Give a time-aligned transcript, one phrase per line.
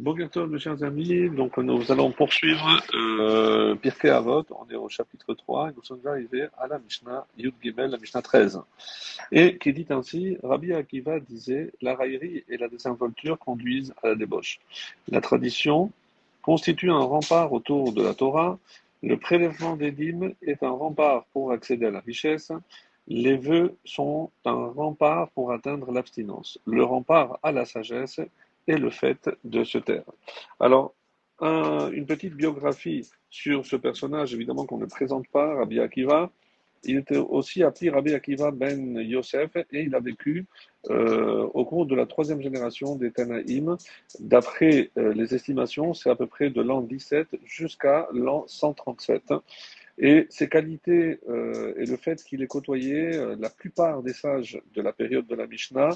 [0.00, 5.34] Bonjour mes chers amis, donc nous allons poursuivre euh, Pirkei Avot, on est au chapitre
[5.34, 8.60] 3 et nous sommes arrivés à la Mishnah Yud Gimel, la Mishnah 13,
[9.32, 14.14] et qui dit ainsi, Rabbi Akiva disait, la raillerie et la désinvolture conduisent à la
[14.14, 14.60] débauche.
[15.08, 15.90] La tradition
[16.42, 18.56] constitue un rempart autour de la Torah,
[19.02, 22.52] le prélèvement des dîmes est un rempart pour accéder à la richesse,
[23.08, 28.20] les vœux sont un rempart pour atteindre l'abstinence, le rempart à la sagesse
[28.68, 30.04] et le fait de se taire.
[30.60, 30.94] Alors,
[31.40, 36.30] une petite biographie sur ce personnage, évidemment qu'on ne présente pas, Rabbi Akiva.
[36.84, 40.46] Il était aussi appelé Rabbi Akiva ben Yosef et il a vécu
[40.90, 43.76] euh, au cours de la troisième génération des Tanaïm.
[44.20, 49.32] D'après euh, les estimations, c'est à peu près de l'an 17 jusqu'à l'an 137.
[50.00, 54.60] Et ses qualités euh, et le fait qu'il ait côtoyé euh, la plupart des sages
[54.74, 55.90] de la période de la Mishnah,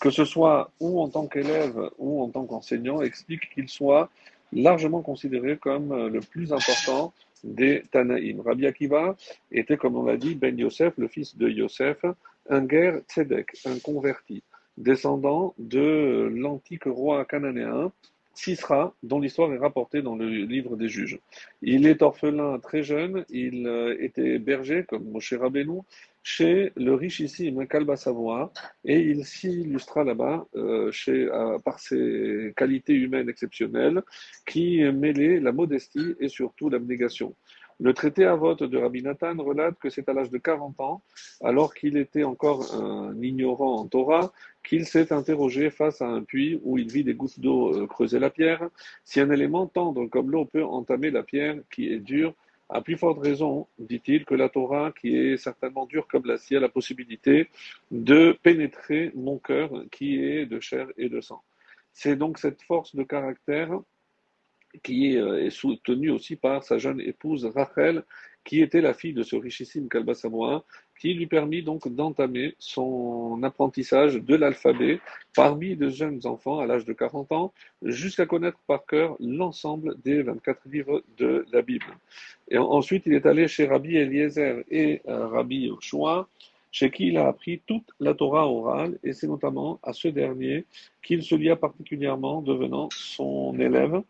[0.00, 4.08] que ce soit ou en tant qu'élève ou en tant qu'enseignant, explique qu'il soit
[4.52, 7.12] largement considéré comme euh, le plus important
[7.44, 8.40] des Tanaïm.
[8.40, 9.16] Rabbi Akiva
[9.50, 12.04] était, comme on l'a dit, Ben Yosef, le fils de Yosef,
[12.48, 14.42] un guerre tzedek, un converti,
[14.78, 17.92] descendant de l'antique roi cananéen
[18.34, 21.18] Sisra, dont l'histoire est rapportée dans le livre des juges.
[21.60, 25.80] Il est orphelin très jeune, il euh, était berger, comme Moshe Rabbeinu,
[26.22, 28.52] chez le richissime Kalba Savoie,
[28.84, 34.02] et il s'illustra là-bas euh, euh, par ses qualités humaines exceptionnelles
[34.46, 37.34] qui mêlaient la modestie et surtout l'abnégation.
[37.80, 41.02] Le traité à vote de Rabbi Nathan relate que c'est à l'âge de 40 ans,
[41.42, 44.32] alors qu'il était encore un ignorant en Torah,
[44.64, 48.18] qu'il s'est interrogé face à un puits où il vit des gouttes d'eau euh, creuser
[48.18, 48.68] la pierre.
[49.04, 52.34] Si un élément tendre comme l'eau peut entamer la pierre qui est dure,
[52.68, 56.60] à plus forte raison, dit-il, que la Torah, qui est certainement dure comme l'acier, a
[56.60, 57.48] la possibilité
[57.90, 61.42] de pénétrer mon cœur qui est de chair et de sang.
[61.92, 63.78] C'est donc cette force de caractère
[64.82, 68.04] qui euh, est soutenu aussi par sa jeune épouse Rachel,
[68.44, 70.14] qui était la fille de ce richissime Kalba
[71.08, 75.00] lui permit donc d'entamer son apprentissage de l'alphabet
[75.34, 77.52] parmi de jeunes enfants à l'âge de 40 ans,
[77.82, 81.86] jusqu'à connaître par cœur l'ensemble des 24 livres de la Bible.
[82.48, 86.28] Et ensuite, il est allé chez Rabbi Eliezer et euh, Rabbi Yoshua,
[86.70, 90.64] chez qui il a appris toute la Torah orale, et c'est notamment à ce dernier
[91.02, 94.02] qu'il se lia particulièrement, devenant son élève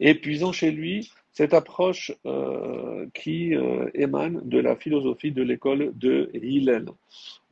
[0.00, 5.92] et puisant chez lui cette approche euh, qui euh, émane de la philosophie de l'école
[5.96, 6.86] de Hillel.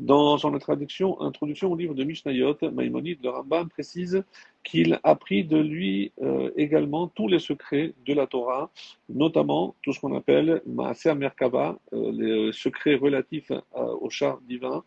[0.00, 4.24] Dans son introduction, introduction au livre de Mishnayot, Maïmonide, le Rambam précise
[4.64, 8.72] qu'il a pris de lui euh, également tous les secrets de la Torah,
[9.08, 14.82] notamment tout ce qu'on appelle Maaser Merkava, les secrets relatifs au char divin,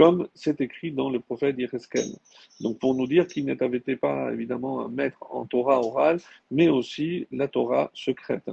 [0.00, 2.16] comme c'est écrit dans le prophète Yereskel.
[2.62, 7.26] Donc pour nous dire qu'il n'était pas évidemment un maître en Torah orale, mais aussi
[7.30, 8.48] la Torah secrète.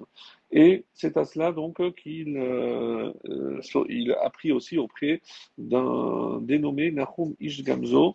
[0.51, 5.21] Et c'est à cela donc qu'il euh, euh, a appris aussi auprès
[5.57, 8.13] d'un dénommé Nahum Ishgamzo,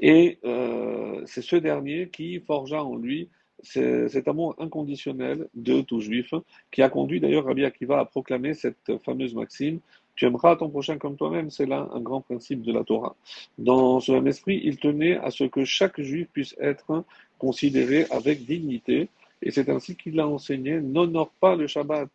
[0.00, 3.28] et euh, c'est ce dernier qui forgea en lui
[3.62, 6.34] cet amour inconditionnel de tout juif,
[6.72, 9.80] qui a conduit d'ailleurs Rabbi Akiva à proclamer cette fameuse maxime
[10.20, 13.16] tu aimeras ton prochain comme toi-même, c'est là un grand principe de la Torah.
[13.56, 17.04] Dans ce même esprit, il tenait à ce que chaque juif puisse être
[17.38, 19.08] considéré avec dignité,
[19.40, 22.10] et c'est ainsi qu'il a enseigné, n'honore pas le Shabbat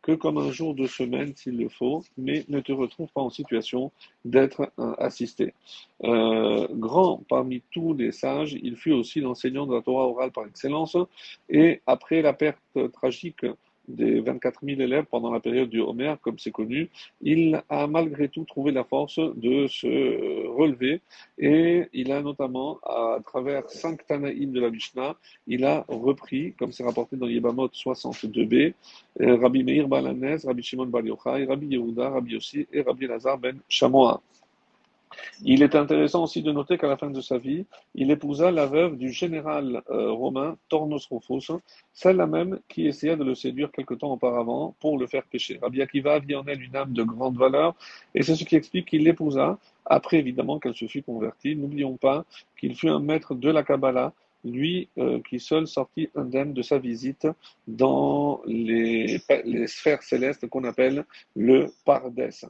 [0.00, 3.28] que comme un jour de semaine s'il le faut, mais ne te retrouve pas en
[3.28, 3.92] situation
[4.24, 5.52] d'être assisté.
[6.04, 10.46] Euh, grand parmi tous les sages, il fut aussi l'enseignant de la Torah orale par
[10.46, 10.96] excellence,
[11.50, 13.44] et après la perte tragique
[13.90, 16.90] des 24 000 élèves pendant la période du Homer, comme c'est connu,
[17.20, 21.00] il a malgré tout trouvé la force de se relever
[21.38, 26.72] et il a notamment, à travers cinq Tanaïm de la Mishnah, il a repris, comme
[26.72, 28.74] c'est rapporté dans Yebamot 62b,
[29.20, 33.60] euh, Rabbi Meir Balanez, Rabbi Shimon Bar Rabbi Yehuda, Rabbi Yossi et Rabbi Lazar ben
[33.68, 34.22] Shamoa.
[35.42, 38.66] Il est intéressant aussi de noter qu'à la fin de sa vie, il épousa la
[38.66, 41.52] veuve du général euh, romain Tornos Rufus,
[41.92, 45.58] celle-là même qui essaya de le séduire quelque temps auparavant pour le faire pécher.
[45.62, 47.74] Rabbi Akiva vit en elle une âme de grande valeur,
[48.14, 51.56] et c'est ce qui explique qu'il l'épousa, après évidemment qu'elle se fut convertie.
[51.56, 52.24] N'oublions pas
[52.58, 54.12] qu'il fut un maître de la Kabbalah,
[54.44, 57.26] lui euh, qui seul sortit indemne de sa visite
[57.66, 61.04] dans les, les sphères célestes qu'on appelle
[61.34, 62.46] le Pardès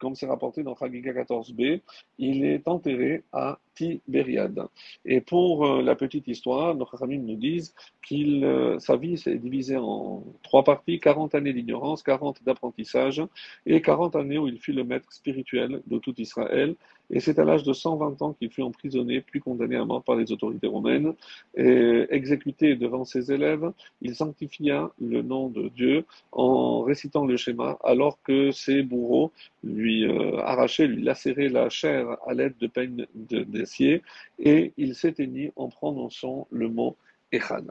[0.00, 1.80] comme c'est rapporté dans Chagiga 14b,
[2.18, 4.66] il est enterré à Tibériade.
[5.04, 7.74] Et pour euh, la petite histoire, nos Khamim nous disent
[8.08, 13.22] que euh, sa vie s'est divisée en trois parties 40 années d'ignorance, 40 d'apprentissage
[13.66, 16.74] et 40 années où il fut le maître spirituel de tout Israël.
[17.10, 20.16] Et c'est à l'âge de 120 ans qu'il fut emprisonné, puis condamné à mort par
[20.16, 21.14] les autorités romaines.
[21.56, 27.78] Et exécuté devant ses élèves, il sanctifia le nom de Dieu en récitant le schéma,
[27.84, 29.32] alors que ses bourreaux
[29.64, 34.02] lui euh, arrachaient, lui lacéraient la chair à l'aide de peignes d'acier,
[34.38, 36.96] et il s'éteignit en prononçant le mot
[37.32, 37.70] Echad.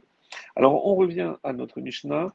[0.55, 2.33] Alors on revient à notre Mishnah.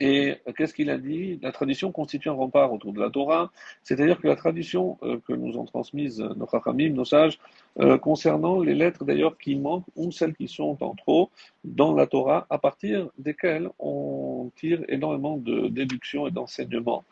[0.00, 1.40] Et qu'est-ce qu'il a dit?
[1.42, 3.50] La tradition constitue un rempart autour de la Torah,
[3.82, 7.38] c'est-à-dire que la tradition euh, que nous ont transmise nos chachamim, nos sages,
[7.80, 11.30] euh, concernant les lettres d'ailleurs qui manquent ou celles qui sont en trop
[11.64, 17.04] dans la Torah, à partir desquelles on tire énormément de déductions et d'enseignements.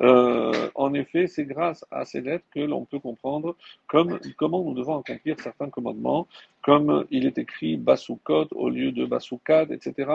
[0.00, 3.56] Euh, en effet, c'est grâce à ces lettres que l'on peut comprendre
[3.86, 6.26] comme, comment nous devons accomplir certains commandements,
[6.62, 10.10] comme il est écrit Basukot au lieu de Basukad, etc.,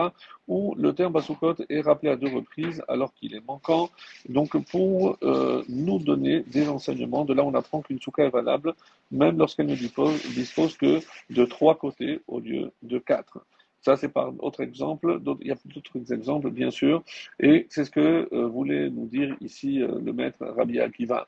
[0.48, 3.90] où le terme Basukot est rappelé à deux reprises alors qu'il est manquant,
[4.30, 7.26] donc pour euh, nous donner des enseignements.
[7.26, 8.74] De là, on apprend qu'une souka est valable,
[9.12, 11.00] même lorsqu'elle ne dispose que
[11.30, 13.40] de trois côtés au lieu de quatre.
[13.84, 15.20] Ça, c'est par autre exemple.
[15.42, 17.04] Il y a d'autres exemples, bien sûr.
[17.40, 21.28] Et c'est ce que euh, voulait nous dire ici euh, le maître Rabbi Akiva.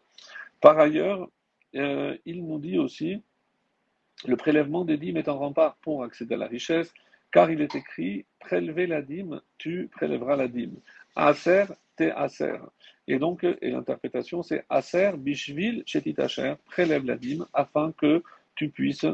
[0.61, 1.29] Par ailleurs,
[1.75, 3.21] euh, il nous dit aussi
[4.25, 6.93] le prélèvement des dîmes est un rempart pour accéder à la richesse,
[7.31, 10.77] car il est écrit prélever la dîme, tu prélèveras la dîme.
[11.17, 11.65] Aser,
[11.97, 12.57] te aser.
[13.07, 16.15] Et donc, et l'interprétation, c'est aser, bishvil, chetit
[16.65, 18.23] prélève la dîme, afin que
[18.55, 19.05] tu puisses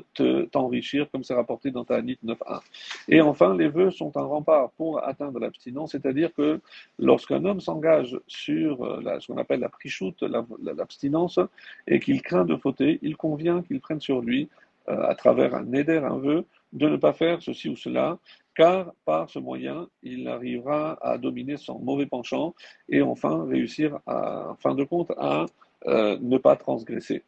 [0.52, 2.60] t'enrichir, comme c'est rapporté dans Ta'anit 9.1.
[3.08, 6.60] Et enfin, les vœux sont un rempart pour atteindre l'abstinence, c'est-à-dire que
[7.00, 10.24] lorsqu'un homme s'engage sur euh, la, ce qu'on appelle la prichoute,
[10.62, 11.40] l'abstinence,
[11.88, 14.50] et qu'il craint de fauter, il convient qu'il prenne sur lui,
[14.90, 18.18] euh, à travers un éder, un vœu, de ne pas faire ceci ou cela,
[18.56, 22.56] car par ce moyen, il arrivera à dominer son mauvais penchant
[22.90, 25.46] et enfin réussir, à, en fin de compte, à
[25.88, 27.24] euh, ne pas transgresser.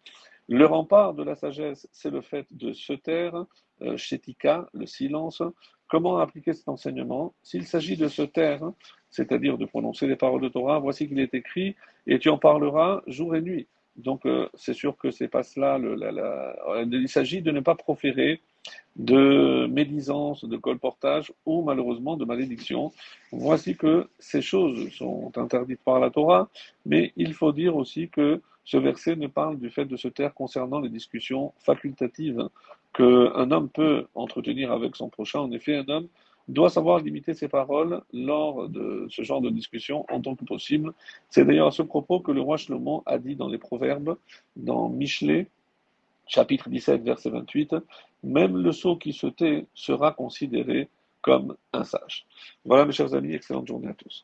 [0.50, 3.46] Le rempart de la sagesse, c'est le fait de se taire,
[3.82, 5.42] euh, shetika, le silence.
[5.88, 7.34] Comment appliquer cet enseignement?
[7.44, 8.72] S'il s'agit de se taire,
[9.10, 11.76] c'est-à-dire de prononcer les paroles de Torah, voici qu'il est écrit,
[12.08, 13.68] et tu en parleras jour et nuit.
[13.96, 15.80] Donc euh, c'est sûr que c'est pas cela.
[16.92, 18.42] Il s'agit de ne pas proférer
[18.96, 22.92] de médisance, de colportage ou malheureusement de malédiction.
[23.32, 26.50] Voici que ces choses sont interdites par la Torah,
[26.86, 30.34] mais il faut dire aussi que ce verset ne parle du fait de se taire
[30.34, 32.50] concernant les discussions facultatives
[32.94, 35.40] qu'un homme peut entretenir avec son prochain.
[35.40, 36.08] En effet, un homme
[36.48, 40.94] doit savoir limiter ses paroles lors de ce genre de discussion en tant que possible.
[41.30, 44.18] C'est d'ailleurs à ce propos que le roi Shlomo a dit dans les Proverbes,
[44.56, 45.48] dans Michelet,
[46.28, 47.76] chapitre 17, verset 28,
[48.24, 50.90] Même le sot qui se tait sera considéré
[51.22, 52.26] comme un sage.
[52.66, 54.22] Voilà mes chers amis, excellente journée à tous.